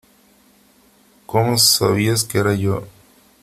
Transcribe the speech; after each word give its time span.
¿Cómo 1.27 1.59
sabías 1.59 2.23
que 2.23 2.39
era 2.39 2.55
yo? 2.55 2.87